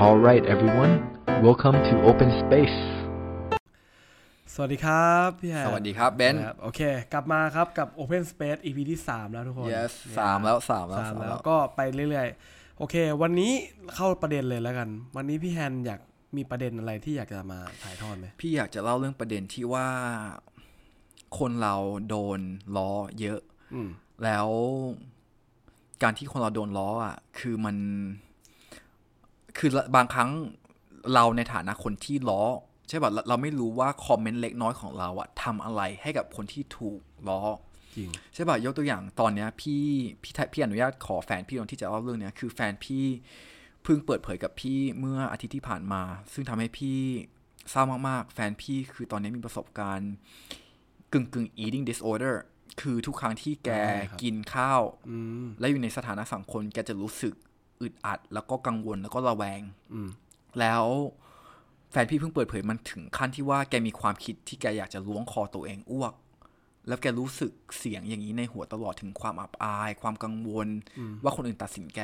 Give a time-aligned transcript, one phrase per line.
[0.00, 0.94] Alright, everyone,
[1.42, 2.78] welcome to Open Space.
[4.54, 6.80] สวัสดีครับพี่แฮสวัสดีครับเบนซ์ครับโอเค
[7.12, 13.52] กลับมาครับกับ Open Space EP ที่ 3 แล้วทุกคน yes เนี่ยสามแล้วสามแล้วสามสามแล้แล้ววก็ไปเรื่อยๆ โอเค วันนี้
[13.94, 16.00] เข้าประเด็นเลยแล้วกัน วันนี้พี่แฮนอยาก
[16.36, 19.88] มีประเด็นอะไรที่อยากจะมาถ่ายทอดไหมพี่อยากจะเล่าเรื่องประเด็นที่ว่า
[21.38, 21.76] คนเรา
[22.08, 22.40] โดน
[22.76, 22.90] ล้อ
[23.20, 23.40] เยอะ
[23.74, 23.88] อืม
[24.24, 24.48] แล้ว
[26.02, 27.76] การที่คนเราโดนล้ออะ คือมัน
[29.58, 30.30] คือบางครั้ง
[31.14, 32.42] เราในฐานะคนที่ล้อ
[32.88, 37.40] ใช่ป่ะเราเราไม่รู้ว่าคอมเมนต์เล็กน้อยของเราอะทำอะไรให้กับคนที่ถูกล้อ
[37.96, 39.84] จริงใช่ป่ะยกตัวอย่างตอนเนี้ยพี่
[40.22, 43.04] พี่พี่อนุญาตขอแฟนพี่ตอนที่จะเล่าเรื่องเนี้ยคือแฟนพี่
[43.82, 46.98] เพิ่งเปิดเผยกับพี่เมื่ออาทิตย์ที่ผ่านมา ซึ่งทำให้พี่
[47.70, 50.12] เศร้ามากๆ แฟนพี่คือตอนนี้มีประสบการณ์
[51.12, 52.34] กึ่งกึ่ง eating disorder
[52.80, 57.34] คือทุกครั้งที่แกใช่ครับกินข้าวอืมและอยู่ในสถานะสังคมแกจะรู้สึก
[57.80, 59.60] อึดอัด แล้วก็กังวลแล้วก็ระแวง
[59.92, 60.08] อืม
[60.60, 60.84] แล้ว
[61.90, 66.12] แฟนพี่เพิ่งเปิดเผยมันถึงขั้นที่ว่าแกมีความคิดที่แกอยากจะล้วงคอตัวเองอ้วก
[66.88, 70.68] แล้วแกรู้สึกเสียงอย่างนี้ในหัวตลอดถึงความอับอาย ความกังวล
[71.22, 72.00] ว่าคนอื่นตัดสินแก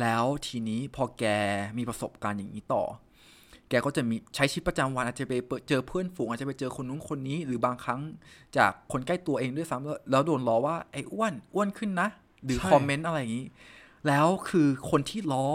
[0.00, 1.24] แล้วทีนี้พอแก
[1.78, 2.84] มีประสบการณ์อย่างนี้ต่อ
[3.68, 5.34] แกก็จะมีใช้ชีวิตประจำวันอาจจะไป
[5.68, 8.00] เจอเพื่อนฝูงอาจจะไปเจอคนนู้นคนนี้ หรือบางครั้ง
[8.56, 12.08] จากคนใกล้ตัวเองด้วยซ้ำแล้วแล้วโดนล้อว่าไอ้อ้วนอ้วนขึ้นนะ
[12.44, 13.46] หรือใช่คอมเมนต์อะไรอย่างนี้
[14.06, 15.46] แล้วคือคนที่ล้อ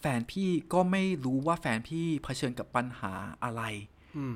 [0.00, 3.12] แฟนพี่ก็ไม่รู้ว่าแฟนพี่เผชิญกับปัญหา
[3.44, 3.62] อะไร
[4.16, 4.34] อืม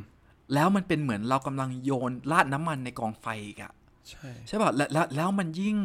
[0.55, 3.73] แล้วมันเป็นเหมือนเรากำลังโยนราดน้ำมันในกองไฟอีกอะ
[4.11, 5.77] ใช่ใช่ป่ะแล้วแล้วแล้วมันยิ่ง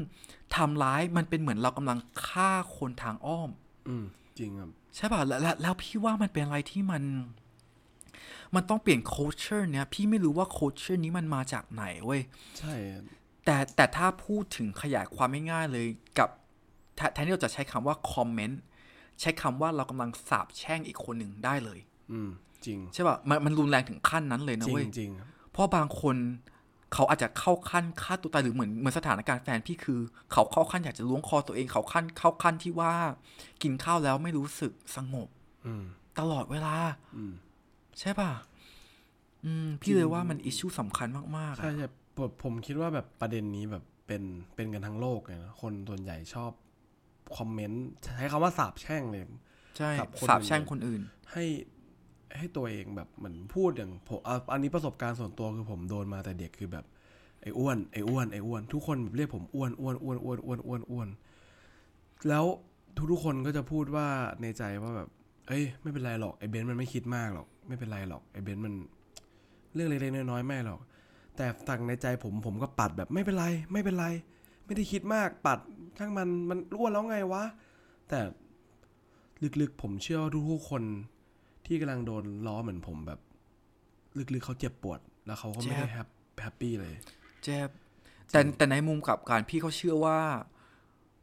[0.56, 3.50] ทำร้ายมันเป็นเหมือนเรากำลังฆ่าคนทางอ้อม
[3.88, 4.06] อืม
[4.38, 7.04] จริงครับใช่ป่ะแล้วแล้วแล้วพี่ว่ามันเป็นอะไรที่มัน
[8.56, 12.22] มันต้องเปลี่ยน culture เนี้ยพี่ไม่รู้ว่า culture นี้มันมาจากไหนเว้ย
[12.60, 13.04] ใช่ครับ
[13.46, 15.88] แต่แต่ถ้าพูดถึงขยายความง่ายๆเลย
[16.20, 16.30] กับ
[16.96, 18.56] แทแทนที่เราจะใช้คำว่า comment
[19.22, 21.80] ใช้คำว่าเรากำลังสาบแช่งอีกคนหนึ่งได้เลย
[22.12, 22.30] อืม
[22.66, 26.16] จริง ใช่ป่ะมันมันรุนแรงถึงขั้นนั้นเลยจนะริงเว้ยจริงครับเพราะบางคน
[26.94, 30.00] เขาอาจจะเข้าขั้นฆ่าตัวตายหรือเหมือนเหมือนสถานการณ์แฟนพี่คือ
[30.32, 32.94] เขาเข้าขั้นอยากจะล้วงคอตัวเองเขาขั้นเข้าขั้นที่ว่า
[33.64, 35.28] กินข้าวแล้วไม่รู้สึกสงบ
[35.66, 35.84] อืม
[36.20, 36.76] ตลอดเวลา
[37.16, 37.34] อืม
[38.00, 38.32] ใช่ป่ะ
[39.46, 41.08] อืม พี่เลยว่ามันอิชชูสำคัญ
[41.38, 44.24] มากๆใช่อะใช่ผมผมคิดว่าแบบประเด็นนี้แบบเป็น
[44.56, 46.52] เป็นกันทั้งโลกเลยนะคนส่วนใหญ่ชอบ
[47.38, 49.24] คอมเมนต์ใช้คำว่าสาบแช่งเลย
[49.78, 51.46] ใช่กับคนสาบแช่งอื่นคนอื่น ให้
[52.38, 56.86] ให้ตัวเองแบบเหมือนพูดอย่างผมอะอันนี้ประสบการณ์ส่วนตัวคือผมโดนมาแต่เด็กคือแบบ
[57.42, 61.08] ไอ้อ้วนไอ้อ้วนไอ้อ้วนทุกคนแบบเรียกผมอ้วนอ้วนอ้วนอ้วนอ้วนอ้วนอ้วน
[62.30, 62.46] แล้ว
[62.98, 64.08] ทุกทุกๆคนก็จะพูดว่า
[64.42, 65.10] ในใจว่าแบบ
[65.48, 68.74] เอ้ย ไม่เป็นไรหรอกไอ้เบนซ์มันไม่คิดมากหรอก ไม่เป็นไรหรอกไอ้เบนซ์มัน
[69.74, 70.80] เรื่องเล็กๆน้อยๆไม่หรอก
[71.36, 75.60] แต่ต่างในใจผมผมก็ปัดแบบไม่เป็นไร ไม่เป็นไรไม่ได้คิดมากปัด
[75.98, 77.44] ช่างมันมันอ้วนแล้วไงวะ
[78.10, 78.20] แต่
[79.62, 80.84] ลึกๆผมเชื่อว่าทุกๆคน
[81.66, 83.20] ที่กำลังโดนล้อเหมือนผมแบบ
[84.34, 86.08] ลึกๆเขาเจ็บปวด แล้วเขาก็ไม่ได้เจ็บ hap
[86.42, 86.94] happy เลย
[87.44, 87.70] เจ็บ
[88.32, 90.20] แต่แต่ในมุมกลับกันพี่เขาเชื่อว่า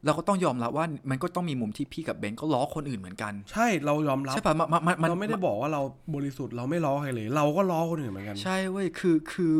[0.05, 5.81] เราก็ต้องยอมรับว่ามันก็ต้องมีมุมที่พี่กับเบนก็ล้อคนอื่นเหมือนกัน ใช่เรายอมรับใช่ป่ะมันมันมันเราไม่ได้บอกว่าเรา
[6.15, 9.57] บริสุทธิ์เราไม่ล้อใครเลย เราก็ล้อคนอื่นเหมือนกัน ใช่เว้ยคือคือ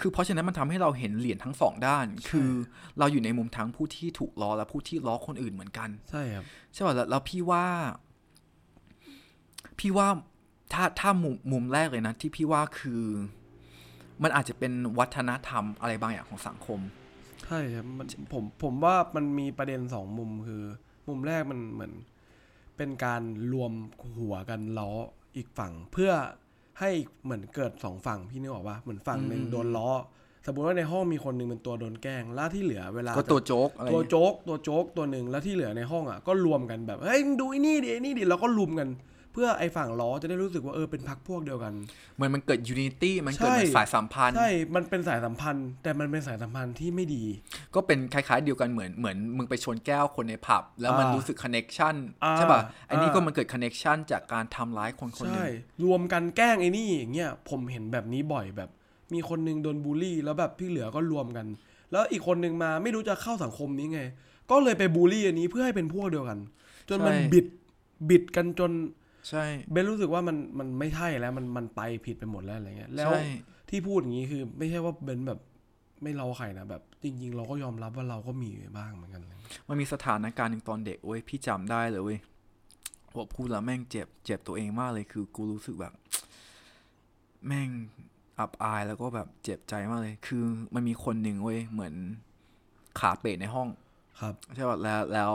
[0.00, 2.50] คือเพราะฉะนั้นมันทำให้เราเห็นเหรียญทั้งสองด้าน คือ
[2.98, 7.64] เราอยู่ในมุมทั้งผู้ที่ถูกล้อและผู้ที่ล้อคนอื่นเหมือนกัน ใช่ครับใช่ป่ะแล้วแล้วพี่ว่า
[9.78, 10.08] พี่ว่า
[10.72, 13.02] ถ้าถ้ามุมมุมแรกเลยนะที่พี่ว่าคือ
[14.22, 16.80] มันอาจจะเป็นวัฒนธรรมอะไรบางอย่างของสังคม
[17.50, 20.62] ใช่ครับมันผมผมว่ามันมีประเด็นสองมุมคือ
[21.08, 21.92] มุมแรกมันเหมือน
[22.76, 23.22] เป็นการ
[23.52, 23.72] รวม
[24.18, 24.92] หัวกันล้อ
[25.36, 26.12] อีกฝั่ง เพื่อ
[26.80, 26.90] ให้
[27.24, 29.90] เหมือนเกิดสองฝั่งพี่นึกออกปะเหมือนฝั่งหนึ่งอืมโดนล้อ
[30.46, 38.88] สมมติว่าในห้องมีคนหนึ่งเป็นตัวโดนแกล้งแล้วที่เหลือเวลาก็ตัวโจ๊กอะไรตัวเงี้ยโจ๊กตัวโจ๊กตัวหนึ่งแล้วที่เหลือในห้องอะก็รวมกันแบบเฮ้ยมึงดูไอ้นี่ดิไอ้นี่ดิแล้วก็รวมกัน
[39.32, 41.72] เพื่อไอ้ฝั่งล้อจะได้รู้สึกว่าเออเป็นพรรคพวกเดียวกัน
[42.16, 47.24] เหมือนมันเกิด unity มันเกิดใช่เหมือนสายสัมพันธ์ใช่ มันเป็นสายสัมพันธ์ แต่มันเป็นสายสัมพันธ์ที่ไม่ดี
[47.74, 52.60] ก็เป็นคล้าย ๆ เดียวกันเหมือนเหมือนมึงไปชนแก้วคนในผับ แล้วมันอ่ารู้รู้สึก connection อ่าใช่ป่ะ
[52.90, 55.50] อันนี้อ่าก็มันเกิด connection จากการทำร้ายคนคนหนึ่ใช่
[55.84, 58.70] รวมกันแกล้งไอ้นี่อย่างเงี้ยผมเห็นแบบนี้บ่อยแบบ
[59.14, 61.46] มีคนหนึ่งโดนบูลลี่ แล้วแบบที่เหลือก็รวมกัน
[61.92, 64.00] แล้วอีกคนหนึ่งมาไม่รู้จะเข้าสังคมนี้ไง
[64.50, 66.38] ก็เลยไปบูลลี่อันนี้เพื่อให้เป็นพวกเดียวกัน
[66.88, 67.46] จนมันบิด
[68.10, 68.70] บิดกันจน
[69.28, 73.22] ใช่เบนรู้สึกว่ามันมันไม่ใช่แล้วมันมันไปผิดไปหมดแล้วอะไรเงี้ยแล้วใช่
[73.70, 75.40] ที่พูดอย่างนี้คือไม่ใช่ว่าเบนแบบ
[76.02, 79.38] ไม่เราใครนะแบบ จริง ๆ เราก็ยอมรับว่าเราก็มีบ้างเหมือนกันเลย
[79.68, 82.18] มันมีสถานการณ์หนึ่งตอนเด็กเว้ยพี่จำได้เลยเว้ย
[83.14, 85.92] ว่าพูดแล้วแม่งเจ็บเจ็บตัวเองมากเลยคือ กูรู้สึกแบบ
[87.46, 87.68] แม่ง
[88.38, 90.42] อับอายแล้วก็แบบเจ็บใจมากเลย คือ
[90.74, 91.94] มันมีคนหนึ่งเว้ยเหมือน
[92.98, 93.68] ขาเป๋ในห้อง
[94.20, 95.34] ครับใช่ป่ะแล้วแล้ว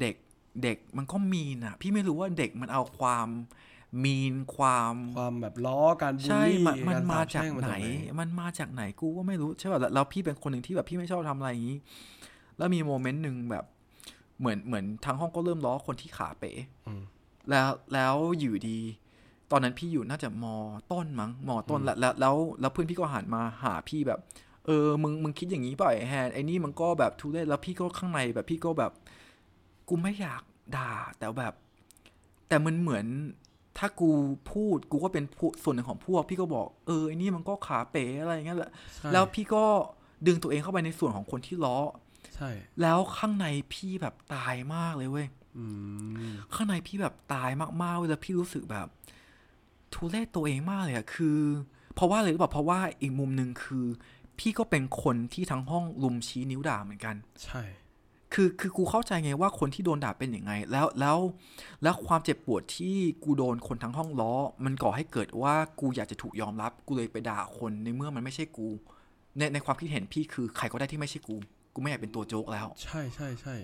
[0.00, 0.14] เด็ก
[0.62, 3.28] เด็กมันก็มีนอะพี่ไม่รู้ว่าเด็กมันเอาความ
[4.04, 7.74] มีนความความแบบล้อการบูลใช่ลี่มันมันรสมาบจากแช่งไหน
[8.20, 11.78] มันมาจากไหนกูก็ไม่รู้ใช่ป่ะแล้วแล้วพี่เป็นคนหนึ่งที่แบบพี่ไม่ชอบทำอะไรอย่างนี้
[12.56, 13.64] แล้วมีโมเมนต์หนึ่งแบบ
[14.38, 16.52] เหมือนเหมือนทางห้องก็เริ่มล้อคนที่ขาเป๋
[16.86, 17.02] อืม
[17.50, 18.80] แล้วแล้วอยู่ดี
[19.50, 20.56] ตอนนั้นพี่อยู่น่าจะมอ
[20.92, 24.20] ต้นมั้งมอต้นแล้วแล้วแล้วแล้วเพื่อนพี่ก็หันมาหาพี่แบบ
[24.66, 28.92] เออมึงมึงคิดอย่างนี้เปล่าไอ้แฮนไอ้นี่มันก็แบบทุเรศแล้วพี่ก็ข้างในแบบพี่ก็แบบ
[29.88, 30.42] กูไม่อยาก
[30.76, 31.54] ด่าแต่แบบ
[32.48, 33.06] แต่มันเหมือน
[33.78, 34.10] ถ้ากู
[34.52, 39.64] พูดกูก็เป็นผู้ส่วนหนึ่งของพวก พี่ก็บอกเออไอ้นี่มันก็ขาเป๋อะไรอย่างเงี้ยแหละใช่แล้วพี่ก็
[40.26, 41.78] ดึงตัวเองเข้าไปในส่วนของคนที่ล้อ
[42.34, 42.50] ใช่
[42.82, 45.26] แล้วข้างในพี่แบบตายมากเลยเว้ย
[45.56, 45.64] อื
[46.30, 47.50] มข้างในพี่แบบตาย
[47.82, 48.86] มากๆเว้ยแล้วพี่รู้สึกแบบ
[49.94, 51.38] ทุเรศตัวเองมากเลยอะคือ
[51.94, 53.86] เพราะว่าอะไรหรือเปล่าเพราะว่าอีกมุมหนึ่งคือ
[54.38, 57.62] พี่ก็เป็นคนที่ทั้งห้องลุมชี้นิ้วด่าเหมือนกัน ใช่
[58.34, 61.18] คือคือกูเข้าใจไงว่าคนที่โดนด่าเป็นยังไง แล้วแล้ว
[61.82, 64.32] แล้วความเจ็บปวดที่กูโดนคนทั้งห้องล้อ
[64.64, 68.68] มันก่อให้เกิดว่ากูอยากจะถูกยอมรับ กูเลยไปด่าคนในเมื่อมันไม่ใช่กู
[69.38, 71.34] ในในความคิดเห็นพี่คือใครก็ได้ที่ไม่ใช่กู
[71.74, 73.54] กูไม่อยากเป็นตัวโจ๊กแล้ว ใช่ใช่ใช่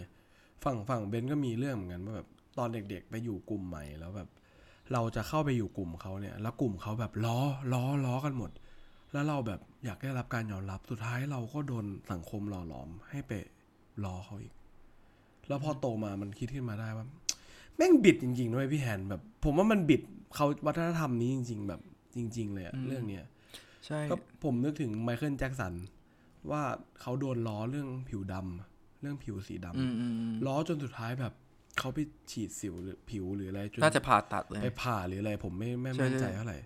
[0.65, 2.29] ฝั่งฝั่งเบนก็มีเรื่องเหมือนกันว่าแบบ
[2.59, 4.29] ตอนเด็กๆ ไปอยู่กลุ่มใหม่แล้วแบบ
[4.93, 7.39] เราจะเข้าไปอยู่กลุ่มเขาเนี่ย แล้วกลุ่มเขาแบบล้อ
[7.73, 8.51] ล้อล้อกันหมด
[9.13, 13.33] แล้วเราแบบอยากได้รับการยอมรับสุดท้ายเราก็โดนสังคมหล่อหลอมให้ไป
[14.05, 14.55] ล้อเขาอีก
[15.51, 17.07] แล้วพอโตมามันคิดขึ้นมาได้ว่า
[17.77, 20.03] แม่งบิดจริงๆด้วยพี่แฮนแบบ ผมว่ามันบิด
[20.35, 21.81] เขาวัฒนธรรมนี้จริง ๆ แบบ
[22.17, 23.25] จริง ๆ เลยอะเรื่องเนี้ย
[23.87, 25.75] ใช่ก็ผมนึกถึงไมเคิลแจ็คสัน
[26.51, 26.63] ว่า
[27.01, 31.33] เขาโดนล้อเรื่องผิวดำเรื่องผิวสีดำอืมอืมอืมล้อจนสุดท้ายแบบ
[31.79, 31.99] เขาไป
[32.31, 36.59] ฉีดสิวหรือผิวหรืออะไรจนน่าจะผ่าตัดเลยไปผ่าหรืออะไร ผมไม่ไม่ใช่มั่นใจใช่เท่าไหร่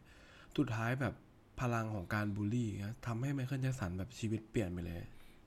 [0.59, 1.15] สุดท้ายแบบ
[1.61, 5.01] พลังของการบูลลี่นะทำให้ไมเคิลแจ็คสันแบบชีวิตเปลี่ยนไปเลย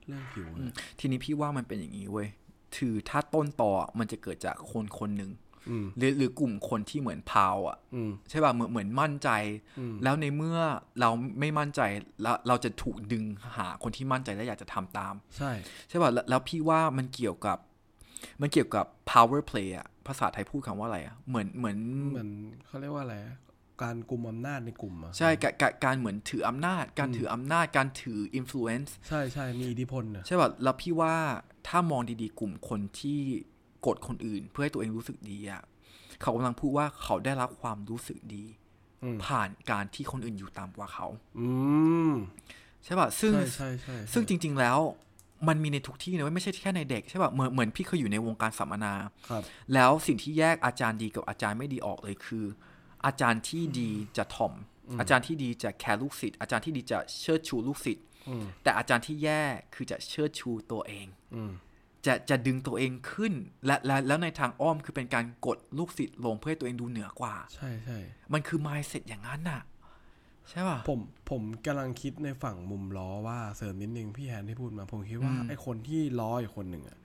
[0.06, 2.28] เรื่องผิวอืมเนี่ยทีนี้พี่ว่ามันเป็นอย่างนี้เว้ย
[2.76, 5.32] ถือถ้าต้นต่อมันจะเกิดจากคนคนหนึ่ง
[5.70, 9.30] อืมหรือหรือกลุ่มคนที่เหมือนพาวอะอืมใช่ป่ะเหมือนเหมือนมั่นใจ
[9.78, 10.58] อืมแล้วในเมื่อ
[11.00, 11.10] เรา
[11.40, 11.80] ไม่มั่นใจ
[12.22, 13.24] แล้วเราจะถูกดึง
[13.56, 15.52] หาคนที่มั่นใจและอยากจะทำตาม ใช่
[15.88, 17.58] ใช่ป่ะแล้วแล้วพี่ว่ามันเกี่ยวกับ
[18.40, 21.78] มันเกี่ยวกับ power play อะภาษาไทยพูดคำว่าอะไรอะเหมือนเหมือน
[22.10, 22.28] เหมือน
[22.66, 23.36] เขาเรียกว่าอะไรอะ
[23.82, 31.14] การกลุ่มอำนาจในกลุ่มอะใช่กะกะการเหมือนถืออำนาจ การถืออำนาจการถือ influence ใช่ใช่มีอิทธิพลอะใช่ป่ะแล้วพี่ว่า
[31.68, 33.20] ถ้ามองดีๆ กลุ่มคนที่
[33.86, 35.62] กดคนอื่น เพื่อให้ตัวเองรู้สึกดีอะ
[36.20, 38.44] เขากำลังพูดว่าเขาได้รับความรู้สึกดี
[39.02, 41.06] อืมผ่านการที่คนอื่นอยู่ต่ำกว่าเขา
[41.38, 41.46] อื
[42.10, 42.12] ม
[42.84, 44.78] ใช่ป่ะซึ่งใช่ใช่ใช่ซึ่งจริง ๆแล้ว
[45.48, 48.94] มันมีในทุกที่นะเว้ยไม่ใช่แค่ในเด็กใช่ป่ะเหมือนเหมือนพี่เคยอยู่ในวงการสัมมนา
[49.30, 49.42] ครับ
[49.74, 52.44] แล้วสิ่งที่แยกอาจารย์ดีกับอาจารย์ไม่ดีออกเลยคือ
[53.06, 54.52] อาจารย์ที่ดีจะถ่อม
[55.00, 59.42] อาจารย์ที่ดีจะแคร์ลูกศิษย์อาจารย์ที่ดีจะเชิดชูลูกศิษย์อืมแต่อาจารย์ที่แย่
[59.74, 61.52] คือจะเชิดชูตัวเองอืม
[62.06, 63.34] จะจะดึงตัวเองขึ้น
[63.66, 67.98] และและแล้วในทางอ้อมคือเป็นการกดลูกศิษย์ลงเพื่อให้ตัวเองดูเหนือกว่า ใช่ใช่
[68.32, 69.62] มันคือ mindset อย่างนั้นน่ะ
[70.50, 76.98] ใช่ป่ะผมผมกำลังคิดในฝั่งมุมล้อว่าเสริมนิดนึงพี่แฮนที่พูดมา ผมคิดว่าอืมไอ้คนที่ล้ออีกคนหนึ่งอะ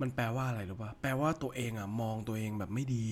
[0.00, 3.06] มันแปลว่าอะไรรู้ป่ะแปลว่าตัวเองอะมองตัวเองแบบไม่ดี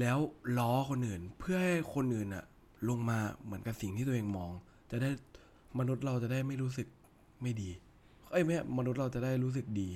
[0.00, 0.18] แล้ว
[0.58, 2.44] ล้อคนอื่นเพื่อให้คนอื่นอะ
[2.88, 4.50] ลงมาเหมือนกับสิ่งที่ตัวเองมอง
[4.90, 5.10] จะได้
[5.78, 6.86] มนุษย์เราจะได้ไม่รู้สึก
[7.42, 7.70] ไม่ดี
[8.30, 9.90] เอ้ยไม่มนุษย์เราจะได้รู้สึกดี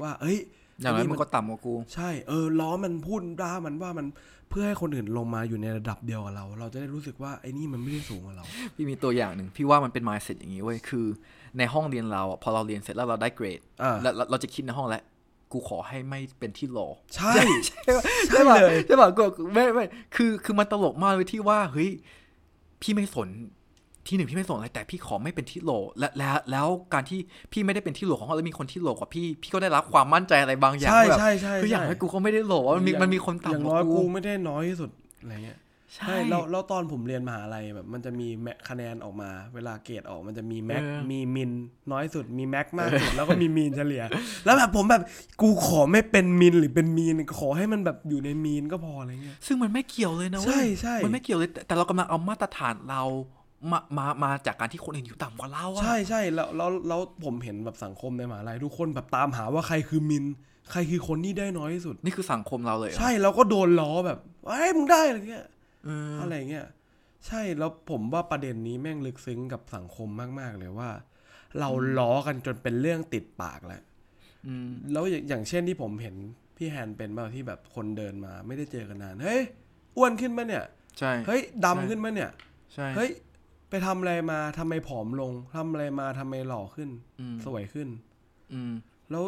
[0.00, 0.38] ว่า เอ้ย
[0.80, 4.06] อย่างนั้นไอ้มันก็ต่ำกว่ากู ใช่เออล้อมันพูดด่ามันว่ามัน
[4.50, 11.06] เพื่อให้คนอื่นลงมาอยู่ในระดับเดียวกับเรา เราจะได้รู้สึกว่าไอ้นี่มันไม่ได้สูงกว่าเรา พี่มีตัวอย่างหนึ่งพี่ว่ามันเป็น mindset อย่างนี้เว้ยคือ
[11.58, 15.02] ในห้องเรียนเราอะพอเราเรียนเสร็จแล้วเราได้เกรดอ่าแล้วเราเราจะคิดในห้องแล้ว
[15.52, 16.78] กูขอให้ไม่เป็นที่โหล
[17.14, 17.32] ใช่
[17.66, 21.90] ใช่ป่ะใช่ใช่ป่ะเลยใช่ป่ะกูกูไม่ไม่คือคือมันตลกมากเลยที่ว่าเฮ้ย
[22.82, 23.28] พี่ไม่สน
[24.08, 27.18] ที่หนึ่งพี่ไม่สนอะไรแต่พี่ขอไม่เป็นที่โหลและแล้วแล้วการที่
[27.52, 34.90] พี่ไม่ได้เป็นที่โหลของห้องแล้วมีคนที่โหลกว่าพี่ พี่ก็ได้รับความมั่นใจอะไรบางอย่างใช่แบบใช่ใช่คืออย่างใช่น้อยกูก็ไม่ได้โหลว่ามันมีมันมีคนอย่าต่ำงกน้อยว่ากูกูไม่ได้น้อยที่สุด
[35.20, 35.58] อะไรเงี้ย
[35.94, 41.50] ใช่ใช่แล้วแล้วตอนผมเรียนมหาลัยแบบ มันจะมีแมคะแนนออกมา เวลาเกรดออกมันจะมีแม็กเออมีมิน
[41.92, 44.02] น้อยสุดมีแม็กมากสุดแล้วก็มีมีนเฉลี่ย
[44.44, 45.02] แล้วแบบผมแบบ
[45.40, 53.02] กูขอไม่เป็นมินหรือเป็นมีนขอให้มันแบบอยู่ในมีนก็พออะไรเงี้ยซึ่งมันไม่เกี่ยวเลยนะเว้ยใช่ใช่มันไม่เกี่ยวเลย แต่แต่เรากำลังเอามาตรฐานเรา
[53.70, 60.24] มามามาจากการที่คนอื่นอยู่ต่ำกว่าเราอะใช่ใช่แล้วแล้วแล้วผมเห็นแบบสังคมในมหาลัยทุกคนแบบตามหาว่าใครคือมิน
[60.70, 66.66] ใครคือคนที่ได้น้อยที่สุด นี่คือสังคมเราเลยเหรอใช่แล้วก็โดนล้อแบบเอ้ยมึงได้อะไรเงี้ยเอออะไรเงี้ย
[67.26, 70.08] ใช่แล้วผมว่าประเด็นนี้แม่งลึกซึ้งกับสังคม
[70.40, 70.90] มาก ๆ เลยว่า
[71.60, 73.82] เราล้อกันจนเป็นเรื่องติดปากแล้ว
[74.46, 76.16] อืมแล้วอย่างอย่างเช่นที่ผมเห็น
[76.56, 79.42] พี่แฮนเป็นแบบที่แบบคนเดินมา ไม่ได้เจอกันนานเฮ้ย
[79.96, 80.64] อ้วนขึ้นปะเนี่ย
[80.98, 82.30] ใช่เฮ้ยใช่ดำขึ้นปะเนี่ย
[82.74, 83.10] ใช่เฮ้ย
[83.70, 87.88] ไปทำอะไรมาทำไมผอมลงทำอะไรมาทำไมหล่อขึ้นอืมสวยขึ้น
[88.52, 88.72] อืม
[89.10, 89.24] แล้ว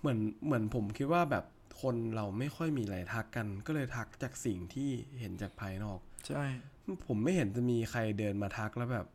[0.00, 1.44] เหมือนเหมือนผมคิดว่าแบบ
[1.80, 4.90] คนเราไม่ค่อยมีอะไรทักกัน ก็เลยทักจากสิ่งที่
[5.20, 6.44] เห็นจากภายนอก ใช่
[7.06, 9.06] ผมไม่เห็นจะมีใครเดินมาทักแล้วแบบ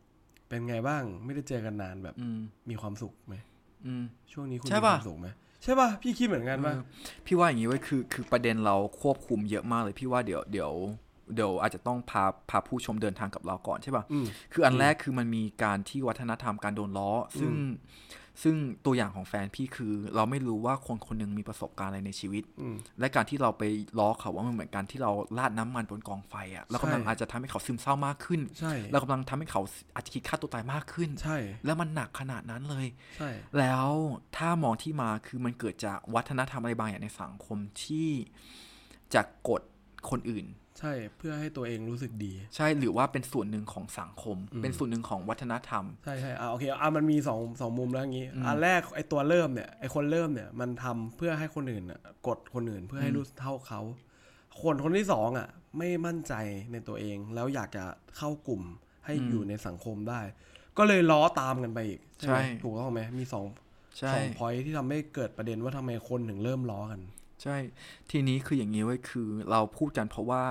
[0.50, 2.40] เป็นไงบ้าง ไม่ได้เจอกันนานแบบอืม
[2.70, 3.36] มีความสุขไหม
[3.86, 5.28] อืมช่วงนี้คุณใช่มีคปะวามสุขไหม
[5.64, 6.84] ใช่ป่ะพี่คิดเหมือนกันป่ะเออ
[7.26, 10.72] พี่ว่าอย่างนี้ไว้ยคือคือประเด็นเราควบคุมเยอะมากเลยพี่ว่าเดี๋ยวเดี๋ยว
[11.36, 17.52] เดี๋ยวอาจจะต้องพาพาผู้ชมเดินทางกับเราก่อนใช่ป่ะอืมคืออันแรกคือมันมีการที่วัฒนธรรมการโดนล้อ ซึ่ง
[18.44, 23.64] ซึ่งตัวอย่างของแฟนพี่คือ เราไม่รู้ว่าคนคนหนึงมีประสบการณ์อะไรในชีวิตอืมและการที่เราไป
[24.00, 29.62] ล้อเขาว่ามันเหมือนการที่เราราดน้ำมันบนกองไฟอะเรากำลังใช่อาจจะทำให้เขาซึมเศร้ามากขึ้นใช่เรากำลังทำให้เขา
[29.96, 33.86] อาจจะคิดฆ่าตัวตายมากขึ้นใช่ แล้วมันหนักขนาดนั้นเลยใช่แล้ว
[34.38, 38.10] ถ้ามองที่มาคือมันเกิดจากวัฒนธรรมอะไรบางอย่างในสังคมที่
[39.14, 39.62] จะกด
[40.10, 40.46] คนอื่น
[40.80, 53.82] ใช่เพื่อให้ตัวเองรู้สึกดี ใช่หรือว่าเป็นส่วนหนึ่งของสังคม เป็นส่วนหนึ่งของวัฒนธรรม ใช่ใช่อ่าโอเคอ่ามันมีสองสองมุมแล้วอย่างงี้อันแรกไอตัวเริ่มเนี่ยไอคนเริ่มเนี่ยมันทำเพื่อให้คนอื่นน่ะกดคนอื่นเพื่อให้รู้เท่าเขา
[54.62, 55.48] คนคนที่สองอะ
[55.78, 56.34] ไม่มั่นใจ
[56.72, 57.84] ในตัวเอง แล้วอยากจะ
[58.18, 58.62] เข้ากลุ่ม
[59.06, 60.22] ให้อยู่ในสังคมได้
[60.78, 63.46] ก็เลยล้อตามกันไปอีกใช่ไหมใช่ถูกต้องไหมมีสอง
[63.98, 67.02] ใช่สองพอยที่ทำให้เกิดประเด็นว่าทำไมคนถึงเริ่มล้อกัน
[67.42, 67.58] ใช่
[68.12, 70.44] ทีนี้คืออย่างนี้เว้ยคือ เราพูดกันเพราะว่า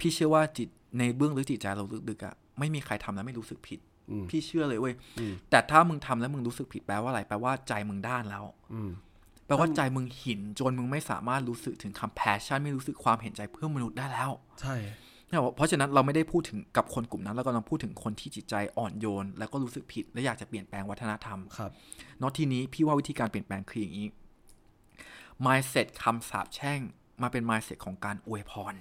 [0.00, 8.90] พี่เชื่อว่าจิตในเบื้องลึกจิตใจเราลึกๆอะไม่มีใครทำแล้วไม่รู้สึกผิดอืมพี่เชื่อเลยเว้ยอืมแต่ถ้ามึงทำแล้วมึงรู้สึกผิดแปลว่าอะไรแปลว่าใจมึงด้านแล้วอืม
[9.46, 14.30] แปลว่าใจมึงหินจนมึงไม่สามารถรู้สึกถึง compassion ไม่รู้สึกความเห็นใจเพื่อนมนุษย์ได้แล้ว
[14.62, 14.76] ใช่
[15.56, 21.70] เพราะฉะนั้นเราไม่ได้พูดถึงกับคนกลุ่มนั้นเรากำลังพูดถึงคนที่จิตใจอ่อนโยน แล้วก็รู้สึกผิดและอยากจะเปลี่ยนแปลงวัฒนธรรมครับ
[22.18, 24.06] เนาะทีนี้พี่ว่าวิธีการเปลี่ยนแปลงคืออย่างนี้
[25.46, 26.80] mindset คำสาปแช่ง
[27.22, 28.74] มาเป็น mindset ของการอวยพร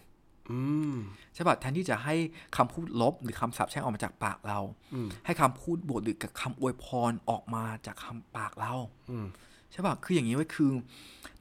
[0.51, 0.59] อื
[0.93, 0.95] ม
[1.33, 2.15] ใช่ป่ะแทนที่จะให้
[2.57, 4.59] คำพูดลบหรือคำสาปแช่งออกมาจากปากเรา
[4.93, 8.73] อืมให้คำพูดบวกหรือกับคำอวยพรออกมาจากคำปากเรา
[9.11, 9.25] อืม
[9.71, 10.71] ใช่ป่ะคืออย่างนี้ไว้ยคือ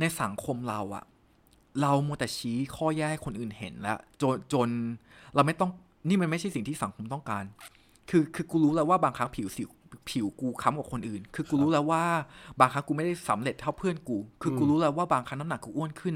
[0.01, 1.05] ในสังคมเราอะ
[1.81, 4.69] เรามัวแต่ชี้ข้อแย่ให้คนอื่นเห็นแล้วจนจน
[5.35, 5.71] เราไม่ต้อง
[6.09, 7.45] นี่มันไม่ใช่สิ่งที่สังคมต้องการ
[8.11, 9.71] คือคือกูรู้แล้วว่าบางครั้งผิวสิว
[10.09, 12.05] ผิวกูค้ำกว่าคนอื่น คือกูรู้แล้วว่า
[12.61, 16.15] บางครั้งกูไม่ได้สำเร็จเท่าเพื่อนกู คือกูรู้แล้วว่าบางครั้งน้ำหนักกูอ้วนขึ้น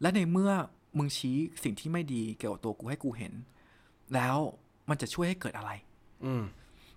[0.00, 0.50] และในเมื่อ
[0.98, 3.32] มึงชี้สิ่งที่ไม่ดีเกี่ยวกับตัวกูให้กูเห็น
[4.14, 4.36] แล้ว
[4.88, 5.70] มันจะช่วยให้เกิดอะไร
[6.24, 6.42] อืม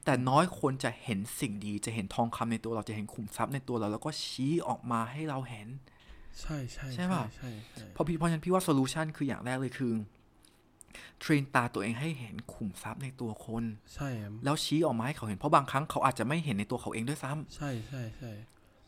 [0.05, 5.67] แต่น้อยคนจะเห็นสิ่งดีจะเห็นทองคำในตัวเราจะเห็นขุมทรัพย์ในตัวเรา แล้วก็ชี้ออกมาให้เราเห็น
[6.41, 9.91] ใช่ใช่ใช่ป่ะใช่ใช่เพราะพี่เพราะฉะนั้นพี่ว่า solution คืออย่างแรกเลยคือ
[11.19, 13.63] train ตาตัวเองให้เห็นขุมทรัพย์ในตัวคน
[13.95, 18.31] ใช่ครับแล้วชี้ออกมาให้เขาเห็นเพราะบางครั้งเขาอาจจะไม่เห็นในตัวเขาเองด้วยซ้ำใช่ใช่ใช่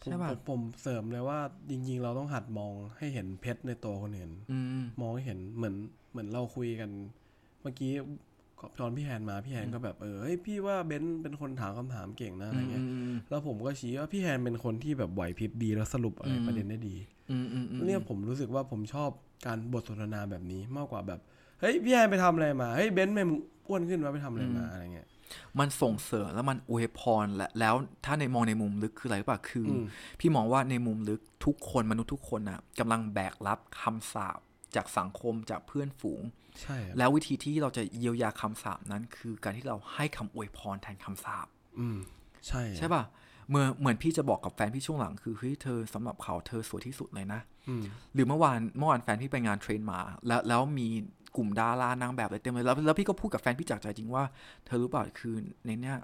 [0.01, 5.75] ผมใช่ป่ะผมผมเสริมเลยว่าจริงๆ เราต้องหัดมองให้เห็นเพชรในตัวคนอื่นอืมมองให้เห็นเหมือน
[6.11, 6.89] เหมือนเราคุยกัน
[7.61, 7.91] เมื่อกี้
[8.59, 16.95] ก็ตอนพี่แฮนมาพี่แฮนก็แบบเออเฮ้ยพี่ว่าเบนซ์เป็นคนถามคำถามเก่งนะอะไรเงี้ยอืมแล้วผมก็ชี้ว่าพี่แฮนเป็นคนที่แบบไหวพริบดีแล้วสรุปอะไรอืมประเด็นได้ดี
[17.31, 19.09] อืมอืมอืมเนี่ยผมรู้สึกว่าผมชอบ
[19.45, 21.19] การบทสนทนาแบบนี้มากกว่าแบบ
[21.63, 23.27] เฮ้ยพี่แฮนไปทำอะไรมาเฮ้ยเบนซ์แม่ง
[23.67, 25.07] อ้วนขึ้นวะไปทำอะไรมาอะไรเงี้ย
[25.59, 29.85] มันส่งเสริมแล้วมันอวยพรและแล้วถ้าในมองในมุมลึกคืออะไรรู้ป่ะคืออืม
[30.19, 34.39] พี่มองว่าในมุมลึกทุกคนมนุษย์ทุกคนน่ะกำลังแบกรับคำสาป
[34.75, 36.21] จากสังคมจากเพื่อนฝูง
[36.61, 41.47] ใช่ครับแล้ววิธีที่เราจะเยียวยาคำสาปนั้น คือการที่เราให้คำอวยพรแทนคำสาป
[41.79, 41.97] อืม
[42.47, 43.03] ใช่ ใช่ป่ะ
[43.49, 47.83] เมื่อเหมือนพี่จะบอกกับแฟนพี่ช่วงหลังคือเฮ้ยเธอสำหรับเขาเธอสวยที่สุดเลยนะอืม
[48.13, 50.87] หรือเมื่อวานเมื่อวานแฟนพี่ไปงานเทรนมา แล้วแล้วมี
[51.37, 54.23] กลุ่มดารานางแบบอะไรเต็มเลยแล้วแล้วพี่ก็พูดกับแฟนพี่จากใจจริงว่า
[54.65, 55.35] เธอรู้เปล่าคือ
[55.65, 55.97] ในเนี้ย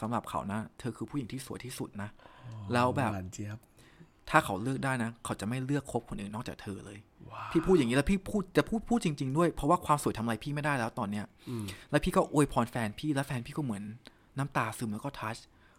[0.00, 2.08] สำหรับเขานะ เธอคือผู้หญิงที่สวยที่สุดนะ
[2.72, 3.58] แล้วแบบหวานเจี๊ยบ
[4.30, 6.98] ถ้าเขาเลือกได้นะ เขาจะไม่เลือกคบคนอื่นนอกจากเธอเลย
[7.30, 13.82] ว้าวพี่พูดอย่างนี้แล้วพี่พูดจะพูดพูดจริง ๆ ด้วยเพราะว่าความสวยทำอะไรพี่ไม่ได้แล้วตอนเนี้ยอืมแล้วพี่ก็อวยพรแฟนพี่แล้วแฟนพี่ก็เหมือน
[14.38, 15.36] น้ำตาซึมแล้วก็ทัช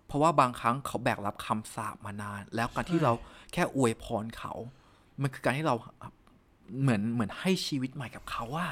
[0.07, 3.13] เพราะว่าบางครั้งเขาแบกรับคำสาปมานาน แล้วการที่เรา
[3.53, 4.53] แค่อวยพรเขา
[5.21, 5.75] มันคือการที่เรา
[6.81, 8.67] เหมือนเหมือนให้ชีวิตใหม่กับเขาว่า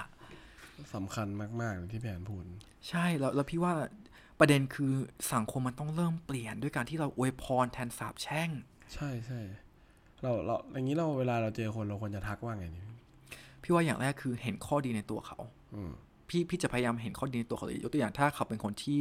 [0.96, 1.28] สำคัญ
[1.62, 2.46] มากๆเลยที่พี่แฮนพูด
[2.90, 3.74] ใช่แล้วแล้วพี่ว่า
[4.40, 4.92] ประเด็นคือ
[5.34, 8.50] สังคมมันต้องเริ่มเปลี่ยนด้วยการที่เราอวยพรแทนสาปแช่ง
[8.94, 9.40] ใช่ใช่
[10.22, 12.84] เราเราอย่างนี้เราเวลาเราเจอคนเราควรจะทักว่าไงนี่
[13.64, 15.40] พี่ว่าอย่างแรกคือเห็นข้อดีในตัวเขา
[15.76, 15.92] อืม
[16.30, 19.00] พี่พี่จะพยายามเห็นข้อดีในตัวเขาเลยยกตัวอย่างถ้าเขาเป็นคนที่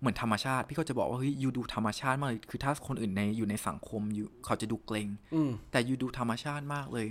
[0.00, 7.06] เหมือนธรรมชาติ พี่ก็จะบอกว่าเฮ้ยยูดูธรรมชาติมากเลยคือถ้าคนอื่นในอยู่ในสังคมอยู่เขาจะดูเกรงอืมแต่ยูดูธรรมชาติมากเลย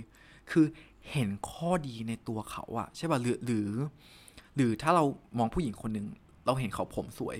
[0.50, 0.66] คือ
[1.12, 3.70] เห็นข้อดีในตัวเขาอะใช่ป่ะหรือหรือ
[4.56, 5.04] หรือถ้าเรา
[5.38, 6.06] มองผู้หญิงคนหนึ่ง
[6.46, 7.36] เราเห็นเขาผมสวย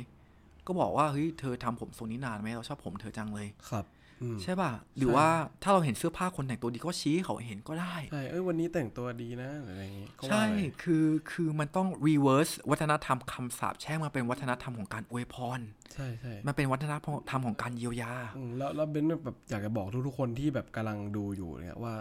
[0.67, 3.96] ก็บอกว่าเฮ้ยเธอทำผมทรงนี้นานไหมเราชอบผมเธอจังเลยครับอืม
[4.42, 5.28] ใช่ป่ะ หรือว่า
[5.62, 15.61] ถ้าเราเห็นเสื้อผ้าคนแต่งตัวดีก็ชี้ให้เขาเห็นก็ได้ ใช่ เอ้ยวันนี้แต่งตัวดีนะหรืออะไรอย่างงี้ก็ว่าใช่ไปคือคือมันต้อง reverse วัฒนธรรมคำสาปแช่งมาเป็นวัฒนธรรมของการอวยพร
[15.94, 21.94] ใช่ใช่มันเป็นวัฒนธรรมของการเยียวยาอืมแล้วแล้วเบนแบบอยากจะบอกทุกๆคนที่แบบกำลังดูอยู่เนี่ยว่า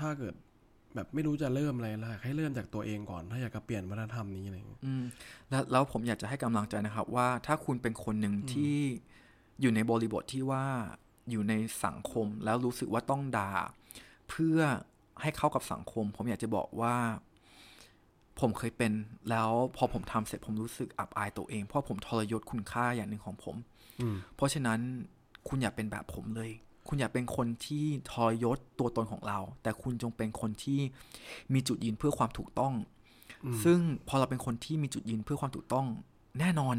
[0.00, 0.34] ถ้าเกิด
[0.96, 5.02] แบบไม่รู้จะเริ่มอะไรแล้วให้เริ่มจากตัวเองก่อนถ้าอยากจะเปลี่ยนวัฒนธรรมนี้อะไรอย่างเงี้ยอืม
[5.50, 8.76] แล้วแล้วผมอยากจะให้กำลังใจนะครับ ว่าถ้าคุณเป็นคนหนึ่งที่
[9.60, 10.64] อยู่ในบริบทที่ว่า
[11.30, 13.52] อยู่ในสังคมแล้วรู้สึกว่าต้องด่า
[14.28, 14.58] เพื่อ
[15.22, 16.94] ให้เข้ากับสังคม ผมอยากจะบอกว่า
[18.40, 18.92] ผมเคยเป็น
[19.30, 23.56] แล้วพอผมทำเสร็จผมรู้สึกอับอายตัวเอง เพราะผมทรยศคุณค่าอย่างหนึ่งของผม
[24.00, 24.80] อืมเพราะฉะนั้น
[25.48, 26.50] คุณอย่าเป็นแบบผมเลย
[26.88, 30.80] คุณอย่าเป็นคนที่ทรยศตัวตนของเรา แต่คุณจงเป็นคนที่
[31.52, 32.74] มีจุดยืนเพื่อความถูกต้อง
[33.64, 35.86] ซึ่งพอเราเป็นคนที่มีจุดยืนเพื่อความถูกต้อง
[36.38, 36.76] แน่นอน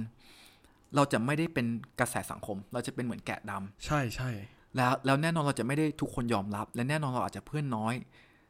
[0.96, 1.66] เราจะไม่ได้เป็น
[2.00, 4.30] กระแสสังคม เราจะเป็นเหมือนแกะดำใช่ใช่
[4.76, 7.94] แล้วแล้วแน่นอนเราจะไม่ได้ทุกคนยอมรับ และแน่นอนเราอาจจะเพื่อนน้อย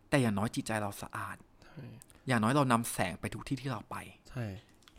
[0.09, 1.83] แต่อย่างน้อยจิตใจเราสะอาดใช่
[2.27, 3.95] อย่างน้อยเรานำแสงไปทุกที่ที่เราไป
[4.29, 4.45] ใช่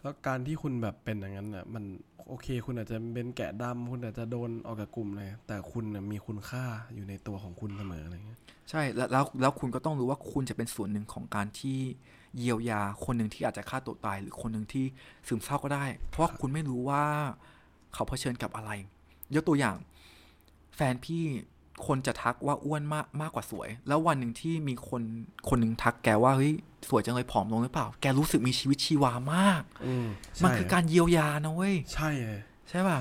[0.02, 1.84] แล้วการที่คุณแบบเป็นอย่างนั้นน่ะ มัน
[2.28, 8.40] โอเค คุณอาจจะเป็นแกะดำคุณอาจจะโดนออกจากกลุ่มเลยแต่คุณน่ะมีคุณค่าอยู่ในตัวของคุณเสมออะไรเงี้ย
[8.72, 11.78] ใช่แล้วแล้วแล้วคุณก็ต้องรู้ว่าคุณจะเป็นส่วนหนึ่งของการที่
[12.38, 14.84] เยียวยาคนหนึ่งที่อาจจะฆ่าตัวตาย หรือคนหนึ่งที่
[15.26, 17.04] ซึมเศร้าก็ได้ เพราะว่าคุณไม่รู้ว่า
[17.94, 18.70] เขาเผชิญกับอะไร
[19.34, 19.76] ยกตัวอย่าง
[20.76, 21.22] แฟนพี่
[21.86, 25.02] คนจะทักว่าอ้วนมากมากกว่าสวย แล้ววันหนึ่งที่มีคน
[25.48, 26.54] คนหนึ่งทักแกว่าเฮ้ย
[26.88, 30.06] สวยจังเลยผอมลงหรือเปล่า แกรู้สึกมีชีวิตชีวามากอืม
[30.42, 32.98] มันใช่คือการเยียวยานะเว้ยใช่เลยใช่ป่ะ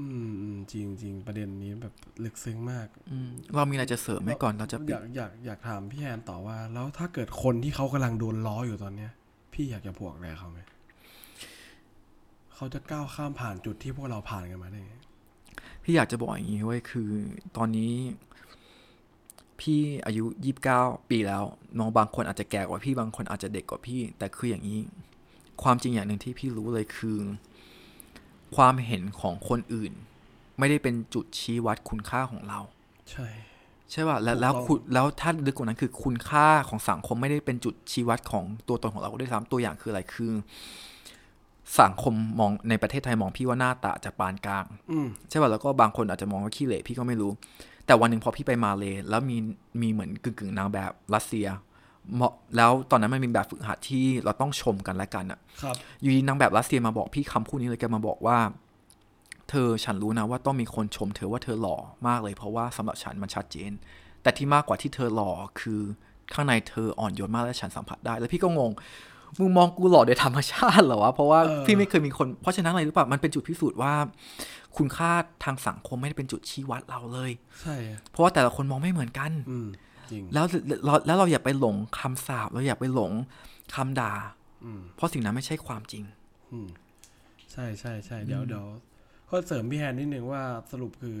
[0.00, 9.10] อืมอืมจริงจริงประเด็นนี้แบบลึกซึ้งมาก อืมเรามีอะไรจะเสริมไหมก่อนเราจะปิอดยากอยากอยากถามพี่แอนต่อว่า แล้วถ้าเกิดคนที่เขากำลังโดนล้ออยู่ตอนเนี้ย
[9.52, 10.60] พี่อยากจะพวกอะไรเขาไหม
[12.54, 14.94] เขาจะก้าวข้ามผ่านจุดที่พวกเราผ่านกันมาได้ไง
[15.84, 17.10] พี่อยากจะบอกอย่างนี้เว้ยคือ
[17.56, 17.92] ตอนนี้
[19.60, 20.80] พี่อายุยี่บเก้า
[21.10, 21.42] ปีแล้ว
[21.78, 24.78] น้องบางคนอาจจะแก่กว่าพี่บางคนอาจจะเด็กกว่าพี่ แต่คืออย่างนี้
[25.62, 27.18] ความจริงอย่างหนึ่งที่พี่รู้เลยคือ
[28.56, 29.92] ความเห็นของคนอื่น
[30.58, 32.60] ไม่ได้เป็นจุดชี้วัดคุณค่าของเรา
[33.10, 33.26] ใช่
[33.90, 40.32] ใช่ป่ะแล้วแล้วถูกต้องคุณแล้วถ้าลึกกว่านั้นคือคุณค่าของสังคมไม่ได้เป็นจุดชี้วัดของตัวตนของเราด้วยซ้ำตัวอย่างคืออะไรคือ
[41.80, 47.30] สังคมมองในประเทศไทยมองพี่ว่าหน้าตาจะปานกลางอืมใช่ป่ะแล้วก็บางคนอาจจะมองว่าขี้เหร่พี่ก็ไม่รู้
[47.86, 49.36] แต่วันหนึ่งพอพี่ไปมาเลยแล้วมี
[49.80, 51.46] มีเหมือนกึ่งกึ่งๆนางแบบรัสเซีย
[52.14, 58.38] เหมาะแล้วตอนนั้นมันมีแบบฝึกหัดที่เราต้องชมกันและกันอะครับอยู่ดีนางแบบรัสเซียมาบอกพี่คำพูดนี้เลยแกมาบอกว่า
[59.50, 61.76] เธอฉันรู้นะว่าต้องมีคนชมเธอว่าเธอหล่อ
[62.08, 63.72] มากเลยเพราะว่าสำหรับฉันมันชัดเจน
[64.22, 65.80] แต่ที่มากกว่าที่เธอหล่อคือ
[66.34, 68.72] ข้างในเธออ่อนโยนมากและฉันสัมผัสได้ แล้วพี่ก็งง
[69.38, 73.92] มึงมองกูหล่อโดยธรรมชาติเหรอวะ เพราะว่าเออพี่ไม่เคยมีคน เพราะฉะนั้นอะไรรู้ป่ะ มันเป็นจุดพิสูจน์ว่า
[74.76, 75.10] คุณค่า
[75.44, 77.76] ทางสังคมไม่ได้เป็นจุดชี้วัดเราเลย ใช่
[78.10, 79.89] เพราะว่าแต่ละคนมองไม่เหมือนกันอืมจริง
[80.34, 80.46] แล้ว
[80.84, 83.12] แล้วแล้วเราอย่าไปหลงคำสาปเราอย่าไปหลง
[83.74, 84.12] คำด่า
[84.64, 86.04] อืมเพราะสิ่งนั้นไม่ใช่ความจริง
[86.52, 86.68] อืม
[87.52, 88.66] ใช่ใช่ใช่เดี๋ยวเดี๋ยว
[89.30, 90.42] ก็เสริมพี่แฮนนิดนึงว่า
[90.72, 91.16] สรุปคือ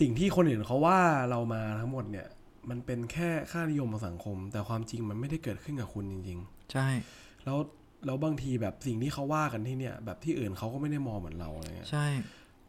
[0.00, 0.98] สิ่งที่คนอื่นเขาว่า
[1.30, 2.26] เรามาทั้งหมดเนี่ย
[2.70, 6.38] มันเป็นแค่ค่านิยมของสังคม แต่ความจริงมันไม่ได้เกิดขึ้นกับคุณจริง
[6.72, 7.58] ใช่ๆแล้ว
[8.06, 12.06] แล้วบางทีแบบสิ่งที่เขาว่ากันที่เนี่ย แบบที่อื่นเขาก็ไม่ได้มองเหมือนเราอะไรเงี้ยใช่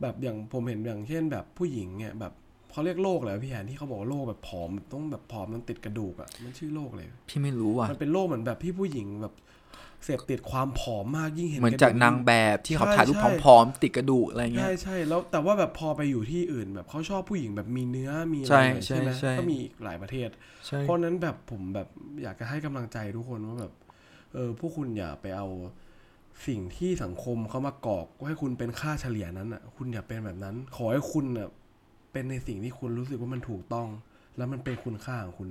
[0.01, 2.33] แบบอย่างผมเห็นอย่างเช่นแบบผู้หญิงเนี่ยแบบ
[2.71, 9.33] เขาเรียกโรคอะไรวะพี่แฮนที่เขาบอกว่าโรคแบบผอมต้องแบบผอมมันติดกระดูกอะ่ะมันชื่อโรคอะไรพี่ไม่รู้อะมันเป็นโรคเหมือนแบบพี่ผู้หญิงแบบ
[10.05, 20.29] เสพติดความผอมมากยิ่งเห็นเหมือนระดูจากนางแบบที่เขาใช่ถ่ายรูปใช่ผอมๆติดกระดูกอะไรเงี้ใช่ยใช่แล้วแต่ว่าแบบพอไปอยู่ที่อื่น แบบเขาชอบผู้หญิงแบบมีเนื้อมีอะไรใช่หน่อยใช่ไหมใช่ก็มีอีกหลายประเทศ
[20.67, 21.87] ใช่เพราะฉะนั้นแบบผมแบบ
[22.23, 23.73] อยากจะให้กำลังใจทุกคนว่าแบบ
[24.33, 25.47] เออพวกคุณอย่าไปเอา
[26.47, 31.49] สิ่งที่สังคมเขามากอกว่าให้คุณเป็นค่าเฉลี่ยนั้นอะ คุณอย่าเป็นแบบนั้น ขอให้คุณอะ
[32.17, 33.87] เป็นในสิ่งที่คุณรู้สึกว่ามันถูกต้อง
[34.37, 35.49] แล้วมันเป็นคุณค่าของคุณ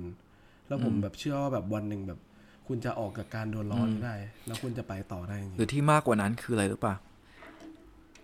[0.67, 2.19] แล้วผมแบบเชื่อว่าแบบวันหนึ่งแบบ
[2.67, 4.15] คุณจะออกจากการโดนล้อนี้ได้
[4.47, 6.95] แล้วคุณจะไปต่อได้จริงหรือที่มากกว่านั้นคืออะไรรู้ป่ะ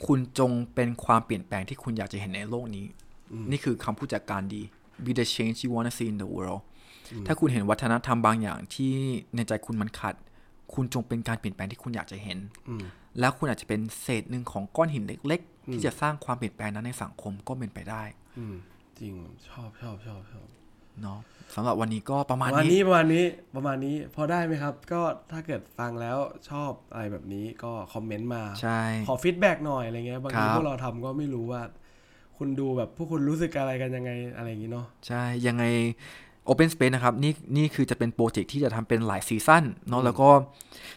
[0.05, 2.85] คุณจงเป็นความเปลี่ยนแปลงที่คุณอยากจะเห็นในโลกนี้
[3.51, 4.61] นี่คือคำพูดจากการดี
[5.03, 6.61] be the change you wanna see in the world
[7.27, 8.91] ถ้าคุณเห็นวัฒนธรรมบางอย่างที่
[9.35, 10.15] ในใจคุณมันขัด
[10.73, 12.37] คุณจงเป็นการเปลี่ยนแปลงที่คุณอยากจะเห็น
[12.69, 12.83] อืม
[13.19, 18.22] แล้วคุณอาจจะเป็นเศษหนึ่งของก้อนหินเล็ก ๆ ที่จะสร้างความเปลี่ยนแปลงนั้นในสังคมก็เป็นไปได้อืม
[18.99, 19.13] จริง
[19.47, 20.47] ชอบชอบชอบชอบ
[21.01, 21.19] เนาะ
[21.55, 26.17] สำหรับวันนี้ก็ประมาณประมาณนี้นี้ประมาณนี้ประมาณนี้พอได้ไหมครับ ก็ถ้าเกิดฟังแล้ว
[26.49, 31.61] ชอบอะไรแบบนี้ก็คอมเมนต์มาใช่ขอฟีดแบ็กหน่อยอะไรเงี้ยบางทีครับพวกเราทำก็ไม่รู้ว่า
[32.37, 35.63] คุณดูแบบพวกคุณรู้สึกอะไรกันยังไงอะไรอย่างงี้เนาะใช่ยังไง
[36.47, 40.29] Open Space นะครับนี่นี่คือจะเป็น project ที่จะทำเป็นหลาย season เนาะแล้วก็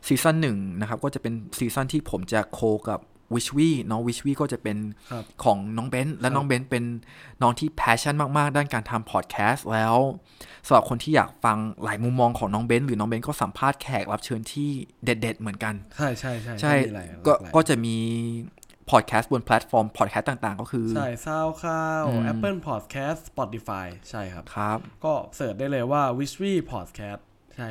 [0.07, 3.01] season หนึ่งนะครับก็จะเป็น season ที่ผมจะ co กับ
[3.35, 4.77] Wishwy น้อง Wishwy ก็จะเป็น
[5.11, 6.85] ครับของน้องเบนซ์และน้องเบนซ์เป็น
[7.43, 9.97] น้องที่ passion มากๆ ด้านการทำพอดแคสต์แล้ว
[10.67, 14.71] สำหรับคนที่อยากฟังหลายมุมมองของน้องเบนซ์หรือน้องเบนซ์ก็สัมภาษณ์แขกรับเชิญที่
[15.05, 17.97] เด็ด ๆ เหมือนกัน ใช่ใช่ใช่ใช่มีหลายก็หลายก็จะมี
[18.91, 26.53] พอดแคสต์บนแพลตฟอร์มพอดแคสต์ต่างๆ ก็คือ ใช่ซาวข้าวอืม Apple Podcast Spotify ใช่ครับครับ ก็ search ได้เลยว่า w i s h w y
[26.73, 27.21] Podcast
[27.57, 27.71] ใช่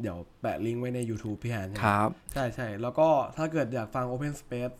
[0.00, 4.74] เดี๋ยวแปะลิงก์ไว้ใน YouTube พี่แฮนใช่ไหมครับ ใช่ใช่แล้วก็ถ้าเกิดอยากฟัง Open Space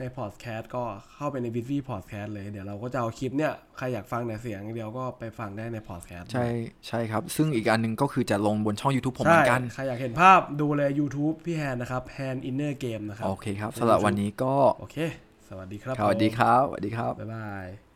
[0.00, 0.82] ในพอดแคสต์ก็
[1.14, 6.46] เข้าไปใน v ิ v ีพอดแคสต์เลย เดี๋ยวเราก็จะเอาคลิปเนี่ย ใครอยากฟังแต่เสียงอย่างเดียวก็ไปฟังได้ในพอดแคสต์ใช่
[6.88, 14.96] ใช่ครับ ซึ่งอีกอันหนึ่งก็คือจะลงบนช่อง YouTube ผมเหมือนกันใช่ ใครอยากเห็นภาพดูเลย YouTube พี่แฮนนะครับ Hand Inner Game นะครับ โอเคครับสำหรับวันนี้ก็ โอเค
[15.48, 17.87] สวัสดีครับ สวัสดีครับ สวัสดีครับ บ๊ายบาย